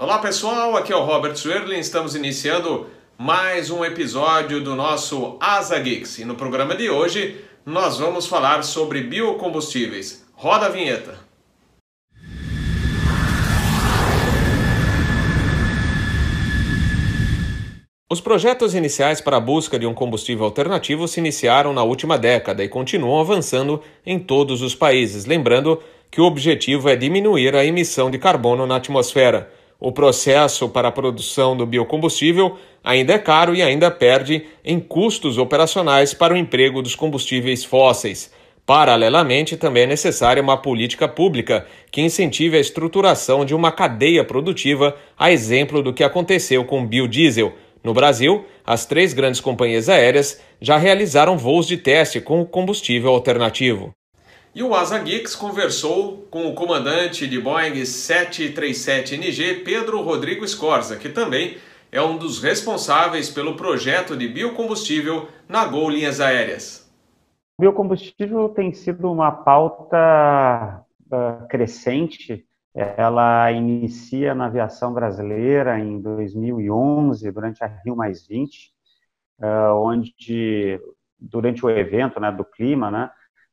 [0.00, 2.86] Olá pessoal, aqui é o Robert Swerlin, estamos iniciando
[3.18, 8.62] mais um episódio do nosso Asa Geeks e no programa de hoje nós vamos falar
[8.62, 10.24] sobre biocombustíveis.
[10.36, 11.18] Roda a vinheta.
[18.08, 22.62] Os projetos iniciais para a busca de um combustível alternativo se iniciaram na última década
[22.62, 28.12] e continuam avançando em todos os países, lembrando que o objetivo é diminuir a emissão
[28.12, 29.57] de carbono na atmosfera.
[29.80, 35.38] O processo para a produção do biocombustível ainda é caro e ainda perde em custos
[35.38, 38.32] operacionais para o emprego dos combustíveis fósseis.
[38.66, 44.96] Paralelamente, também é necessária uma política pública que incentive a estruturação de uma cadeia produtiva,
[45.16, 47.52] a exemplo do que aconteceu com o biodiesel.
[47.82, 53.10] No Brasil, as três grandes companhias aéreas já realizaram voos de teste com o combustível
[53.10, 53.94] alternativo.
[54.58, 61.08] E o Asa Geeks conversou com o comandante de Boeing 737NG, Pedro Rodrigo Scorza, que
[61.08, 61.58] também
[61.92, 66.92] é um dos responsáveis pelo projeto de biocombustível na Gol Linhas Aéreas.
[67.60, 72.44] Biocombustível tem sido uma pauta uh, crescente.
[72.74, 78.72] Ela inicia na aviação brasileira em 2011, durante a Rio Mais 20,
[79.38, 80.80] uh, onde,
[81.16, 83.08] durante o evento né, do clima, né,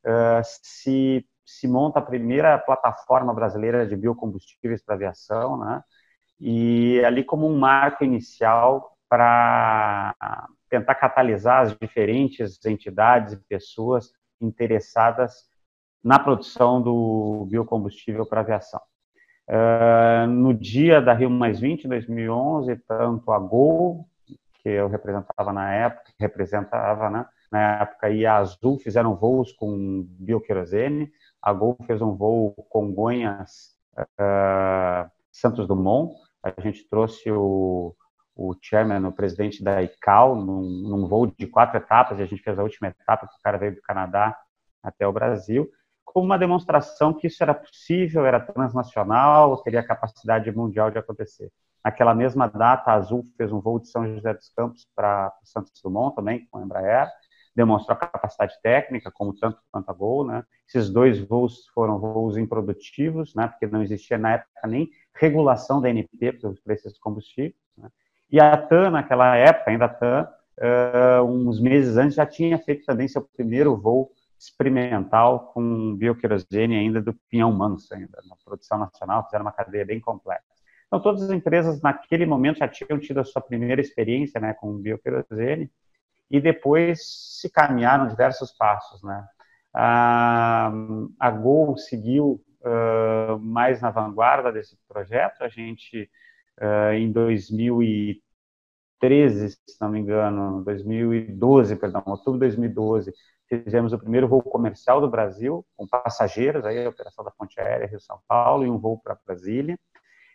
[0.05, 5.83] uh, se, se monta a primeira plataforma brasileira de biocombustíveis para aviação, né?
[6.39, 10.13] E ali como um marco inicial para
[10.69, 14.11] tentar catalisar as diferentes entidades e pessoas
[14.41, 15.45] interessadas
[16.03, 18.81] na produção do biocombustível para aviação.
[19.47, 24.07] Uh, no dia da Rio Mais 20, em 2011, tanto a Gol,
[24.61, 30.05] que eu representava na época, representava, né, na época, e a Azul fizeram voos com
[30.19, 31.09] bioquerosene,
[31.41, 37.95] a Gol fez um voo Congonhas uh, Santos Dumont, a gente trouxe o,
[38.35, 42.43] o chairman, o presidente da ICAO, num, num voo de quatro etapas, e a gente
[42.43, 44.37] fez a última etapa, que o cara veio do Canadá
[44.83, 45.69] até o Brasil,
[46.03, 51.49] como uma demonstração que isso era possível, era transnacional, teria capacidade mundial de acontecer.
[51.83, 55.79] Naquela mesma data, a Azul fez um voo de São José dos Campos para Santos
[55.81, 57.09] Dumont também, com a Embraer,
[57.55, 60.43] demonstrou capacidade técnica, como tanto quanto a Gol, né?
[60.67, 63.47] Esses dois voos foram voos improdutivos, né?
[63.47, 67.55] Porque não existia na época nem regulação da NP para os preços de combustível.
[67.77, 67.89] Né?
[68.29, 70.27] E a TAM, naquela época, ainda a TAM,
[70.59, 77.01] uh, uns meses antes, já tinha feito também seu primeiro voo experimental com bioquerosene ainda
[77.01, 80.43] do Pinhão Manso, ainda, na produção nacional, fizeram uma cadeia bem complexa.
[80.87, 84.77] Então, todas as empresas, naquele momento, já tinham tido a sua primeira experiência né, com
[84.77, 85.71] bioquerosene,
[86.29, 86.99] e depois
[87.39, 89.25] se caminharam diversos passos, né?
[89.73, 90.71] A,
[91.41, 92.41] Gol seguiu
[93.39, 95.43] mais na vanguarda desse projeto.
[95.43, 96.09] A gente,
[96.95, 103.13] em 2013, se não me engano, 2012, perdão, outubro de 2012,
[103.47, 107.85] fizemos o primeiro voo comercial do Brasil, com passageiros, aí a operação da Ponte Aérea
[107.85, 109.77] Rio-São Paulo, e um voo para Brasília.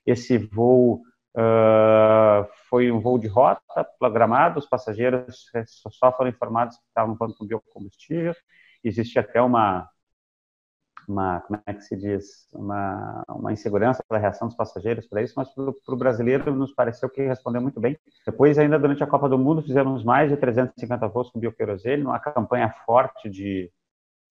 [0.07, 1.03] Esse voo
[1.37, 5.45] Uh, foi um voo de rota programado, os passageiros
[5.91, 8.35] só foram informados que estavam voando com biocombustível.
[8.83, 9.89] Existe até uma,
[11.09, 15.35] uma, como é que se diz, uma, uma insegurança da reação dos passageiros para isso,
[15.37, 17.99] mas para o brasileiro nos pareceu que respondeu muito bem.
[18.27, 22.19] Depois, ainda durante a Copa do Mundo, fizemos mais de 350 voos com bioquerosene, uma
[22.19, 23.71] campanha forte de,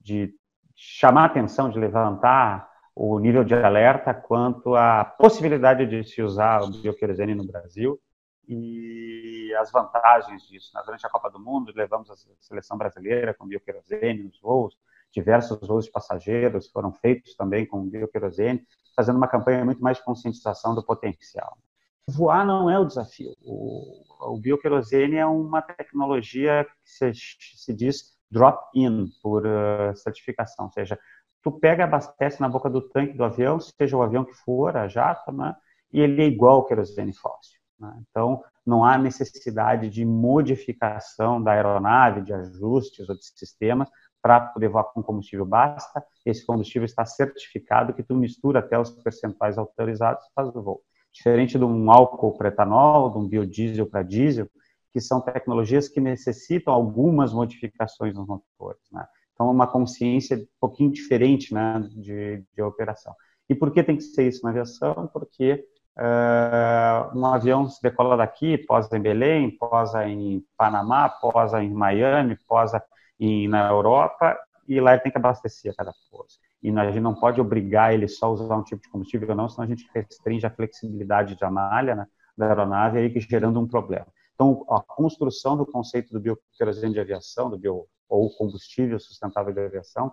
[0.01, 0.33] de
[0.75, 2.68] chamar a atenção, de levantar
[3.01, 7.97] o nível de alerta quanto à possibilidade de se usar o bioquerosene no Brasil
[8.45, 10.71] e as vantagens disso.
[10.75, 10.81] Né?
[10.85, 14.77] Durante a Copa do Mundo, levamos a seleção brasileira com bioquerosene nos voos,
[15.13, 20.03] diversos voos de passageiros foram feitos também com bioquerosene, fazendo uma campanha muito mais de
[20.03, 21.57] conscientização do potencial.
[22.05, 23.33] Voar não é o desafio.
[23.41, 30.71] O, o bioquerosene é uma tecnologia que se, se diz drop-in por uh, certificação, ou
[30.71, 30.99] seja,
[31.41, 34.87] tu pega, abastece na boca do tanque do avião, seja o avião que for, a
[34.87, 35.55] jato, né?
[35.91, 37.59] e ele é igual ao querosene fóssil.
[37.79, 38.01] Né?
[38.09, 43.89] Então, não há necessidade de modificação da aeronave, de ajustes ou de sistemas
[44.21, 45.45] para poder voar com combustível.
[45.45, 50.61] Basta esse combustível está certificado que tu mistura até os percentuais autorizados e faz o
[50.61, 50.81] voo.
[51.11, 54.47] Diferente de um álcool para etanol, de um biodiesel para diesel,
[54.91, 58.81] que são tecnologias que necessitam algumas modificações nos motores.
[58.91, 59.05] Né?
[59.39, 63.15] Então, é uma consciência um pouquinho diferente né, de, de operação.
[63.47, 65.09] E por que tem que ser isso na aviação?
[65.13, 65.65] Porque
[65.97, 72.37] uh, um avião se decola daqui, posa em Belém, posa em Panamá, posa em Miami,
[72.45, 72.83] posa
[73.17, 74.37] em, na Europa,
[74.67, 76.37] e lá ele tem que abastecer a cada pouso.
[76.61, 79.47] e a gente não pode obrigar ele só a usar um tipo de combustível, não,
[79.47, 82.05] senão a gente restringe a flexibilidade de malha né,
[82.37, 84.07] da aeronave, aí gerando um problema.
[84.35, 89.59] Então, a construção do conceito do bioquerosene de aviação, do bio, ou combustível sustentável de
[89.59, 90.11] aviação,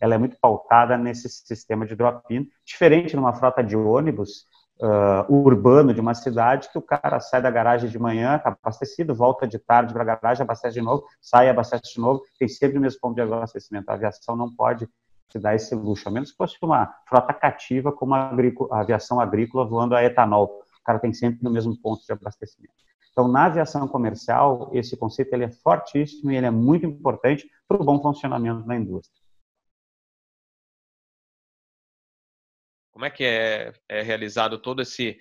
[0.00, 4.46] ela é muito pautada nesse sistema de drop-in, diferente numa frota de ônibus
[4.80, 9.14] uh, urbano de uma cidade, que o cara sai da garagem de manhã, tá abastecido,
[9.14, 12.78] volta de tarde para a garagem, abastece de novo, sai, abastece de novo, tem sempre
[12.78, 13.88] o mesmo ponto de abastecimento.
[13.88, 14.88] A aviação não pode
[15.30, 18.30] se dar esse luxo, a menos que fosse uma frota cativa como a,
[18.72, 20.62] a aviação agrícola voando a etanol.
[20.80, 22.85] O cara tem sempre o mesmo ponto de abastecimento.
[23.16, 27.80] Então, na aviação comercial, esse conceito ele é fortíssimo e ele é muito importante para
[27.80, 29.24] o bom funcionamento da indústria.
[32.92, 35.18] Como é que é, é realizado todo esse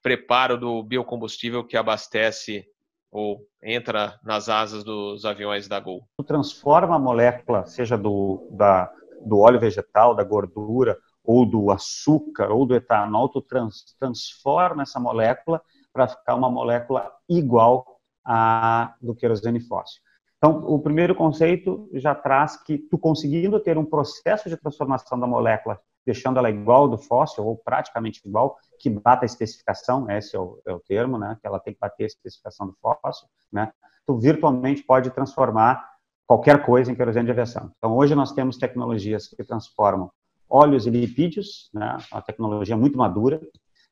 [0.00, 2.64] preparo do biocombustível que abastece
[3.10, 6.08] ou entra nas asas dos aviões da Gol?
[6.24, 8.88] Transforma a molécula, seja do, da,
[9.26, 15.00] do óleo vegetal, da gordura, ou do açúcar, ou do etanol, tu trans, transforma essa
[15.00, 15.60] molécula
[15.92, 20.00] para ficar uma molécula igual à do querosene fóssil.
[20.38, 25.26] Então, o primeiro conceito já traz que tu conseguindo ter um processo de transformação da
[25.26, 30.40] molécula, deixando ela igual do fóssil, ou praticamente igual, que bata a especificação, esse é
[30.40, 33.72] o, é o termo, né, que ela tem que bater a especificação do fóssil, né,
[34.04, 35.88] tu virtualmente pode transformar
[36.26, 37.70] qualquer coisa em querosene de aviação.
[37.78, 40.10] Então, hoje nós temos tecnologias que transformam
[40.50, 43.40] óleos e lipídios, né, uma tecnologia muito madura,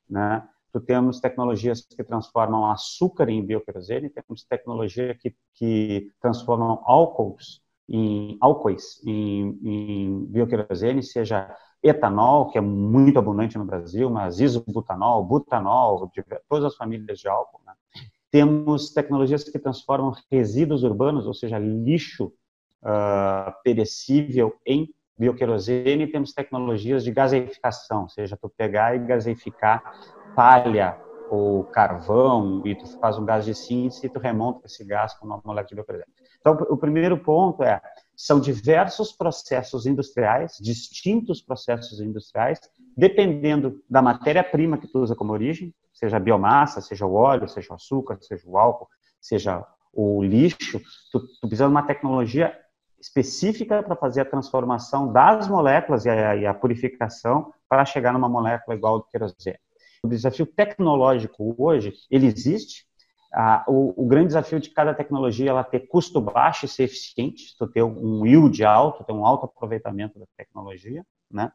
[0.09, 7.61] né, tu temos tecnologias que transformam açúcar em bioquerosene, temos tecnologia que, que transformam álcools
[7.89, 11.53] em álcoois em, em seja
[11.83, 16.09] etanol, que é muito abundante no Brasil, mas isobutanol, butanol,
[16.47, 17.59] todas as famílias de álcool.
[17.65, 17.73] Né?
[18.29, 22.31] Temos tecnologias que transformam resíduos urbanos, ou seja, lixo
[22.81, 29.83] uh, perecível em bioquerosene, temos tecnologias de gaseificação, ou seja, tu pegar e gaseificar
[30.35, 30.97] palha
[31.29, 35.25] ou carvão e tu faz um gás de síntese e tu remonta esse gás com
[35.25, 36.11] uma molécula de bioquerosene.
[36.39, 37.79] Então, o primeiro ponto é,
[38.15, 42.59] são diversos processos industriais, distintos processos industriais,
[42.97, 47.71] dependendo da matéria-prima que tu usa como origem, seja a biomassa, seja o óleo, seja
[47.71, 48.87] o açúcar, seja o álcool,
[49.21, 50.81] seja o lixo,
[51.11, 52.57] tu, tu precisa de uma tecnologia
[52.99, 58.29] específica para fazer a transformação das moléculas e a, e a purificação para chegar numa
[58.29, 59.57] molécula igual ao querosene.
[60.03, 62.85] O desafio tecnológico hoje, ele existe,
[63.33, 66.83] ah, o, o, grande desafio de cada tecnologia é ela ter custo baixo e ser
[66.83, 71.51] eficiente, tu ter um yield alto, ter um alto aproveitamento da tecnologia, né?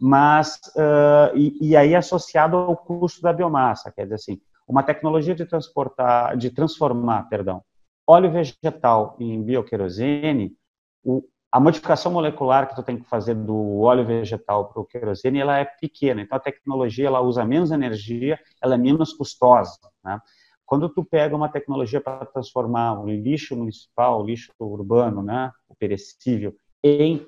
[0.00, 5.34] Mas, uh, e, e, aí associado ao custo da biomassa, quer dizer assim, uma tecnologia
[5.34, 7.62] de transportar, de transformar, perdão,
[8.06, 10.56] óleo vegetal em bioquerosene,
[11.04, 11.22] o,
[11.52, 15.58] a modificação molecular que tu tem que fazer do óleo vegetal para o querosene, ela
[15.58, 20.20] é pequena, então a tecnologia ela usa menos energia, ela é menos custosa, né?
[20.64, 25.74] Quando tu pega uma tecnologia para transformar o lixo municipal, o lixo urbano, né, o
[25.74, 26.54] perecível,
[26.84, 27.26] em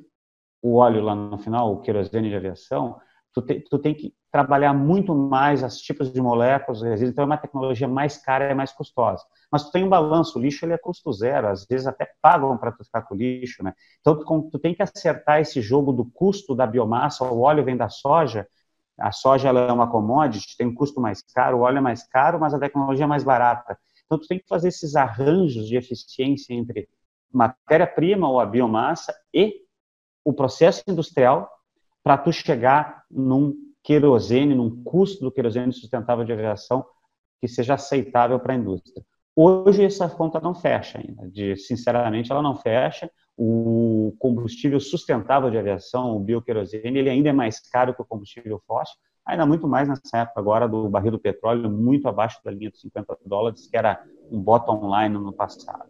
[0.62, 3.00] o óleo lá no final, o querosene de aviação,
[3.34, 7.37] tu, te, tu tem que trabalhar muito mais os tipos de moléculas, então é uma
[7.37, 9.23] tecnologia mais cara e mais custosa.
[9.50, 12.56] Mas tu tem um balanço, o lixo ele é custo zero, às vezes até pagam
[12.56, 13.75] para tu ficar com o lixo, né?
[14.00, 17.76] Então tu, tu tem que acertar esse jogo do custo da biomassa, o óleo vem
[17.76, 18.49] da soja,
[18.99, 22.02] a soja ela é uma commodity, tem um custo mais caro, o óleo é mais
[22.08, 23.79] caro, mas a tecnologia é mais barata.
[24.06, 26.89] Então, tu tem que fazer esses arranjos de eficiência entre
[27.32, 29.62] matéria-prima ou a biomassa e
[30.24, 31.51] o processo industrial
[32.03, 36.84] para tu chegar num querosene, num custo do querosene sustentável de aviação
[37.41, 39.05] que seja aceitável para a indústria.
[39.34, 43.10] Hoje essa conta não fecha ainda, de, sinceramente ela não fecha.
[43.36, 48.62] O combustível sustentável de aviação, o bioquerosene, ele ainda é mais caro que o combustível
[48.67, 52.70] fóssil, ainda muito mais nessa época agora do barril do petróleo, muito abaixo da linha
[52.70, 55.89] dos 50 dólares, que era um bottom line no passado.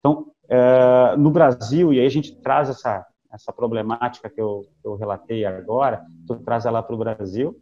[0.00, 4.88] Então, é, no Brasil, e aí a gente traz essa, essa problemática que eu, que
[4.88, 7.56] eu relatei agora, tu traz ela para o Brasil,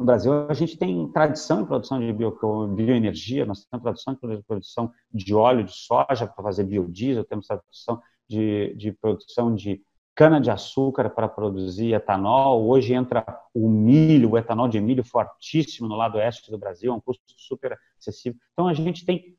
[0.00, 2.34] no Brasil, a gente tem tradição em produção de bio,
[2.68, 8.00] bioenergia, nós temos tradição em produção de óleo de soja para fazer biodiesel, temos tradição
[8.26, 9.82] de, de produção de
[10.14, 12.66] cana-de-açúcar para produzir etanol.
[12.66, 16.96] Hoje entra o milho, o etanol de milho fortíssimo no lado oeste do Brasil, é
[16.96, 18.40] um custo super acessível.
[18.54, 19.36] Então, a gente tem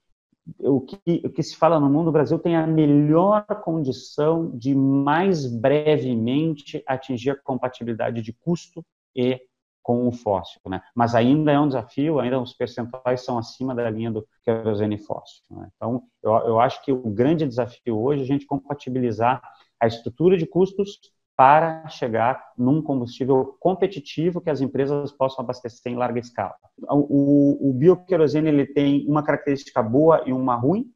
[0.59, 4.75] o que, o que se fala no mundo, o Brasil tem a melhor condição de
[4.75, 8.83] mais brevemente atingir a compatibilidade de custo
[9.15, 9.39] e
[9.83, 10.81] com o fóssil, né?
[10.95, 15.43] Mas ainda é um desafio, ainda os percentuais são acima da linha do querosene fóssil.
[15.49, 15.69] Né?
[15.75, 19.41] Então, eu, eu acho que o grande desafio hoje é a gente compatibilizar
[19.79, 20.99] a estrutura de custos
[21.41, 26.53] para chegar num combustível competitivo que as empresas possam abastecer em larga escala.
[26.87, 30.91] O, o, bioquerosene ele tem uma característica boa e uma ruim.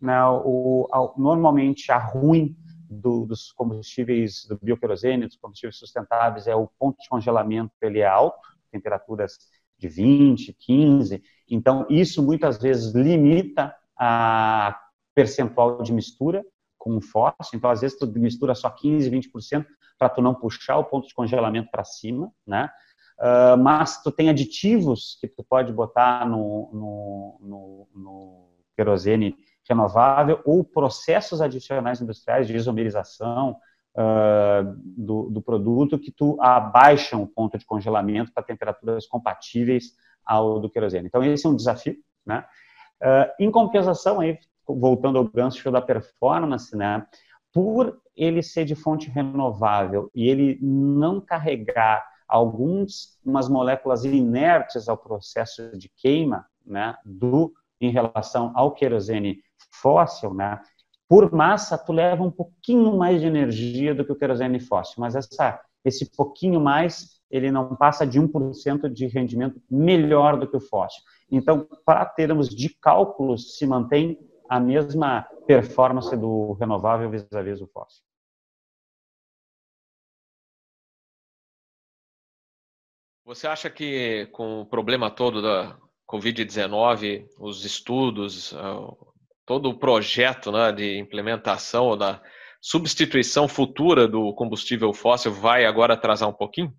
[0.00, 0.24] Né?
[0.24, 0.88] O,
[1.18, 2.56] normalmente a ruim
[2.88, 8.06] do, dos combustíveis do bioquerosene, dos combustíveis sustentáveis, é o ponto de congelamento ele é
[8.06, 8.38] alto,
[8.70, 9.36] temperaturas
[9.76, 11.20] de 20, 15.
[11.50, 14.78] Então isso muitas vezes limita a
[15.12, 16.44] percentual de mistura
[16.78, 19.66] com o fósforo, então às vezes tu mistura só 15, 20%
[19.98, 22.70] para tu não puxar o ponto de congelamento para cima, né?
[23.18, 29.34] Uh, mas tu tem aditivos que tu pode botar no, no, no, no querosene
[29.68, 33.56] renovável ou processos adicionais industriais de isomerização
[33.96, 39.94] uh, do, do, produto que tu abaixam o ponto de congelamento para temperaturas compatíveis
[40.24, 41.08] ao do querosene.
[41.08, 42.44] Então esse é um desafio, né?
[43.02, 47.06] Uh, em compensação, aí, voltando ao gancho da performance, né,
[47.52, 55.76] por ele ser de fonte renovável e ele não carregar algumas moléculas inertes ao processo
[55.76, 59.38] de queima, né, do em relação ao querosene
[59.70, 60.60] fóssil, né,
[61.08, 65.14] por massa tu leva um pouquinho mais de energia do que o querosene fóssil, mas
[65.14, 70.60] essa esse pouquinho mais ele não passa de 1% de rendimento melhor do que o
[70.60, 71.02] fóssil.
[71.30, 78.02] Então, para termos de cálculos, se mantém a mesma performance do renovável vis-à-vis do fóssil.
[83.24, 85.76] Você acha que com o problema todo da
[86.10, 88.90] Covid-19, os estudos, ah,
[89.44, 92.22] todo o projeto né, de implementação ou da
[92.60, 96.72] substituição futura do combustível fóssil vai agora atrasar um pouquinho?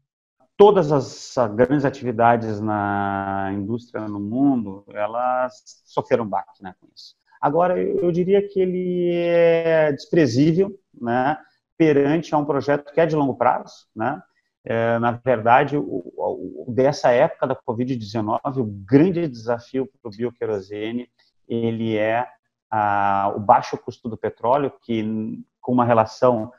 [0.57, 5.53] Todas as grandes atividades na indústria no mundo, elas
[5.85, 7.15] sofreram baque né, com isso.
[7.39, 11.37] Agora, eu diria que ele é desprezível, né,
[11.77, 14.21] perante a um projeto que é de longo prazo, né,
[14.65, 15.83] é, na verdade, o,
[16.15, 21.09] o, dessa época da Covid-19, o grande desafio para o bioquerosene,
[21.47, 22.27] ele é
[22.69, 25.03] a, o baixo custo do petróleo, que
[25.61, 26.51] com uma relação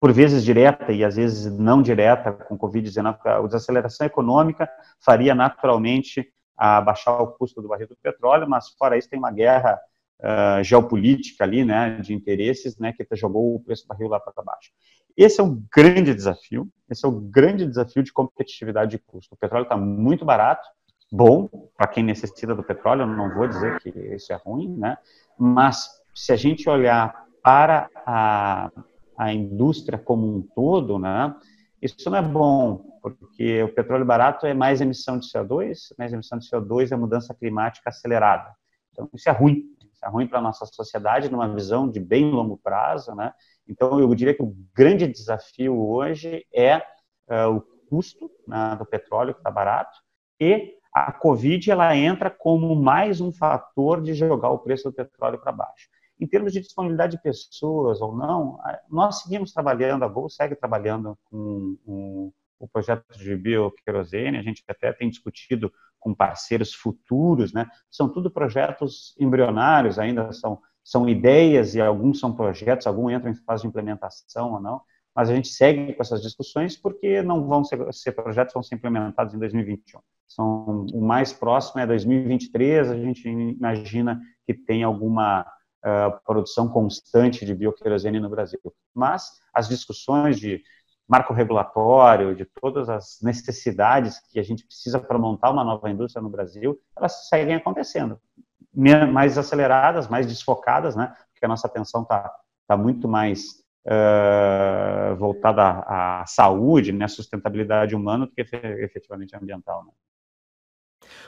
[0.00, 4.68] por vezes direta e às vezes não direta com o Covid-19, a desaceleração econômica
[5.00, 9.30] faria naturalmente a baixar o custo do barril do petróleo, mas fora isso tem uma
[9.30, 9.78] guerra
[10.20, 14.42] uh, geopolítica ali, né, de interesses, né, que jogou o preço do barril lá para
[14.42, 14.70] baixo.
[15.16, 19.34] Esse é um grande desafio, esse é o um grande desafio de competitividade de custo.
[19.34, 20.68] O petróleo está muito barato,
[21.10, 24.96] bom para quem necessita do petróleo, eu não vou dizer que isso é ruim, né,
[25.38, 28.70] mas se a gente olhar para a,
[29.16, 31.34] a indústria como um todo, né,
[31.80, 36.38] isso não é bom, porque o petróleo barato é mais emissão de CO2, mais emissão
[36.38, 38.52] de CO2 é mudança climática acelerada.
[38.90, 39.75] Então, isso é ruim
[40.06, 43.32] é ruim para a nossa sociedade numa visão de bem longo prazo, né?
[43.68, 49.34] Então, eu diria que o grande desafio hoje é uh, o custo né, do petróleo,
[49.34, 49.98] que está barato,
[50.40, 55.38] e a Covid ela entra como mais um fator de jogar o preço do petróleo
[55.38, 55.88] para baixo.
[56.18, 58.58] Em termos de disponibilidade de pessoas ou não,
[58.88, 64.62] nós seguimos trabalhando, a Gol segue trabalhando com um, o projeto de bioquerosene, a gente
[64.68, 67.66] até tem discutido com parceiros futuros, né?
[67.90, 73.34] São tudo projetos embrionários, ainda são, são ideias e alguns são projetos, alguns entram em
[73.34, 74.80] fase de implementação ou não,
[75.14, 78.74] mas a gente segue com essas discussões porque não vão ser, ser projetos vão ser
[78.74, 80.00] implementados em 2021.
[80.28, 87.46] São, o mais próximo é 2023, a gente imagina que tem alguma uh, produção constante
[87.46, 88.60] de bioquerosene no Brasil.
[88.94, 90.62] Mas as discussões de
[91.08, 96.22] marco regulatório, de todas as necessidades que a gente precisa para montar uma nova indústria
[96.22, 98.20] no Brasil, elas seguem acontecendo.
[99.12, 101.14] Mais aceleradas, mais desfocadas, né?
[101.32, 102.30] Porque a nossa atenção está
[102.66, 107.08] tá muito mais uh, voltada à, à, saúde, né?
[107.08, 109.84] sustentabilidade humana do que efetivamente ambiental.
[109.84, 109.92] Né?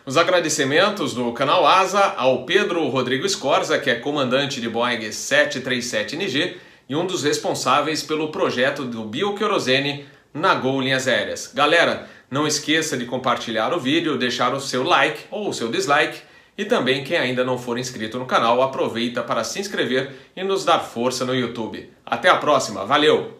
[0.04, 6.56] Os agradecimentos do canal ASA ao Pedro Rodrigo Scorza, que é comandante de Boeing 737NG,
[6.88, 11.52] e um dos responsáveis pelo projeto do bioquerosene na Gol Linhas Aéreas.
[11.54, 16.20] Galera, não esqueça de compartilhar o vídeo, deixar o seu like ou o seu dislike
[16.56, 20.64] e também quem ainda não for inscrito no canal, aproveita para se inscrever e nos
[20.64, 21.88] dar força no YouTube.
[22.04, 23.37] Até a próxima, valeu!